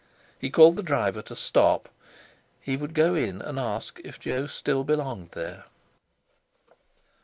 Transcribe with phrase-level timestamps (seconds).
[0.39, 1.87] He called to the driver to stop.
[2.59, 5.65] He would go in and ask if Jo still belonged there.